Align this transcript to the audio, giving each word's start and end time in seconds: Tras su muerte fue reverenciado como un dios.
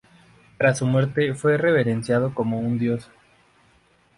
Tras 0.57 0.79
su 0.79 0.87
muerte 0.87 1.35
fue 1.35 1.57
reverenciado 1.59 2.33
como 2.33 2.57
un 2.57 2.79
dios. 2.79 3.11